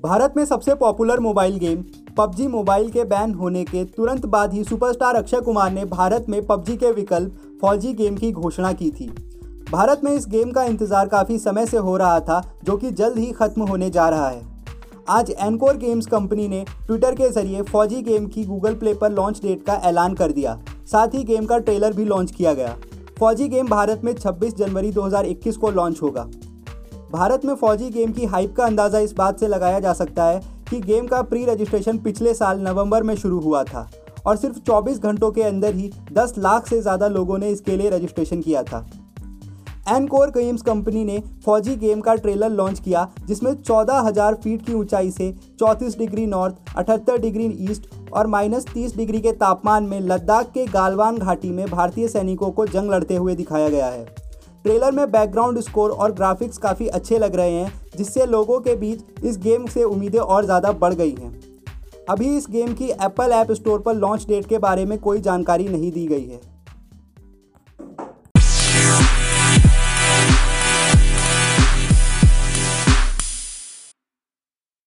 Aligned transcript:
भारत 0.00 0.34
में 0.36 0.44
सबसे 0.44 0.74
popular 0.74 1.20
mobile 1.20 1.56
game 1.58 1.82
PUBG 2.16 2.46
mobile 2.46 2.88
के 2.90 3.02
बैन 3.04 3.32
होने 3.34 3.64
के 3.64 3.84
तुरंत 3.86 4.26
बाद 4.26 4.52
ही 4.52 4.62
सुपरस्टार 4.64 5.14
अक्षय 5.14 5.40
कुमार 5.40 5.70
ने 5.72 5.84
भारत 5.84 6.26
में 6.28 6.46
पबजी 6.46 6.76
के 6.76 6.92
विकल्प 6.92 7.58
फौजी 7.60 7.92
गेम 7.92 8.16
की 8.16 8.30
घोषणा 8.32 8.72
की 8.72 8.90
थी। 8.90 9.08
भारत 9.72 10.00
में 10.04 10.10
इस 10.12 10.26
गेम 10.28 10.50
का 10.50 10.64
इंतज़ार 10.64 11.08
काफ़ी 11.08 11.38
समय 11.38 11.66
से 11.66 11.76
हो 11.76 11.96
रहा 11.96 12.20
था, 12.20 12.40
जो 12.64 12.76
कि 12.76 12.90
जल्द 12.90 13.18
ही 13.18 13.30
खत्म 13.32 13.62
होने 13.62 13.90
जा 13.90 14.08
रहा 14.08 14.28
है। 14.28 14.42
आज 15.08 15.30
एनकोर 15.30 15.76
गेम्स 15.76 16.06
कंपनी 16.06 16.48
ने 16.48 16.64
ट्विटर 16.86 17.14
के 17.14 17.28
ज़रिए 17.28 17.62
फौजी 17.62 18.02
गेम 18.02 18.26
की 18.26 18.44
गूगल 18.44 18.74
प्ले 18.74 18.94
पर 18.94 19.12
लॉन्च 19.12 19.42
डेट 19.42 19.62
का 19.62 19.74
ऐलान 19.84 20.14
कर 20.14 20.32
दिया। 20.32 20.58
साथ 20.86 21.14
ही 21.14 21.24
गेम 21.24 21.46
का 21.46 21.58
ट्रेलर 21.58 21.92
भी 21.92 22.04
लॉन्च 22.04 22.30
किया 22.30 22.54
गया। 22.54 22.76
फौजी 23.18 23.48
गेम 23.48 23.68
भारत 23.68 24.00
में 24.04 24.14
26 24.14 24.56
जनवरी 24.56 24.92
2021 24.92 25.56
को 25.56 25.70
लॉन्च 25.70 26.02
होगा। 26.02 26.30
भारत 27.10 27.44
में 27.44 27.54
फौजी 27.54 27.88
गेम 27.90 28.12
की 28.12 28.26
हाइप 28.26 28.54
का 28.56 28.64
अंदाज़ा 28.64 28.98
इस 28.98 29.12
बात 29.12 29.40
से 29.40 29.46
लगाया 29.48 29.78
जा 29.80 29.92
सकता 29.92 30.24
है 30.24 30.40
कि 30.70 30.80
गेम 30.80 31.06
का 31.06 31.22
प्री 31.22 31.44
रजिस्ट्रेशन 31.44 31.98
पिछले 31.98 32.34
साल 32.34 32.60
नवंबर 32.60 33.02
में 33.02 33.14
शुरू 33.16 33.38
हुआ 33.40 33.62
था 33.64 33.90
और 34.26 34.36
सिर्फ़ 34.36 34.58
24 34.60 34.98
घंटों 34.98 35.30
के 35.30 35.42
अंदर 35.42 35.74
ही 35.74 35.90
10 36.12 36.36
लाख 36.38 36.66
से 36.66 36.80
ज़्यादा 36.82 37.08
लोगों 37.08 37.38
ने 37.38 37.48
इसके 37.48 37.76
लिए 37.76 37.90
रजिस्ट्रेशन 37.90 38.40
किया 38.40 38.62
था। 38.62 38.86
एनकोर 39.88 40.30
गेम्स 40.30 40.62
कंपनी 40.62 41.04
ने 41.04 41.22
फौजी 41.44 41.76
गेम 41.76 42.00
का 42.00 42.14
ट्रेलर 42.14 42.50
लॉन्च 42.50 42.80
किया 42.80 43.06
जिसमें 43.26 43.52
14,000 43.54 44.34
फीट 44.34 44.64
की 44.66 44.74
ऊंचाई 44.74 45.10
से 45.10 45.32
34 45.62 45.98
डिग्री 45.98 46.26
नॉर्थ 46.28 46.74
78 46.78 47.18
डिग्री 47.18 47.46
ईस्ट 47.70 47.90
और 48.12 48.26
माइनस 48.28 48.66
तीस 48.74 48.96
डिग्री 48.96 49.20
के 49.20 49.32
तापमान 49.34 49.84
में 49.84 50.00
लद्दाख 50.00 50.52
के 50.54 50.66
गालवान 50.68 51.18
घाटी 51.18 51.50
में 51.50 51.66
भारतीय 51.66 52.08
सैनिकों 52.08 52.50
को 52.50 52.66
जंग 52.68 52.90
लड़ते 52.90 53.16
हुए 53.16 53.34
दिखाया 53.34 53.68
गया 53.68 53.86
है। 53.86 54.29
ट्रेलर 54.64 54.92
में 54.92 55.10
बैकग्राउंड 55.10 55.58
स्कोर 55.60 55.90
और 55.90 56.12
ग्राफिक्स 56.12 56.58
काफ़ी 56.58 56.86
अच्छे 56.88 57.18
लग 57.18 57.34
रहे 57.36 57.50
हैं, 57.50 57.72
जिससे 57.96 58.26
लोगों 58.26 58.60
के 58.60 58.74
बीच 58.76 59.24
इस 59.24 59.38
गेम 59.38 59.66
से 59.66 59.84
उम्मीदें 59.84 60.18
और 60.18 60.44
ज़्यादा 60.44 60.72
बढ़ 60.74 60.94
गई 60.94 61.14
हैं। 61.14 61.38
अभी 62.08 62.36
इस 62.36 62.46
गेम 62.50 62.72
की 62.74 62.84
एप्पल 62.84 63.32
ऐप 63.32 63.52
स्टोर 63.52 63.80
पर 63.80 63.94
लॉन्च 63.94 64.26
डेट 64.26 64.46
के 64.46 64.58
बारे 64.58 64.84
में 64.84 64.98
कोई 64.98 65.20
जानकारी 65.20 65.68
नहीं 65.68 65.90
दी 65.92 66.06
गई 66.06 66.26
है। 66.26 66.40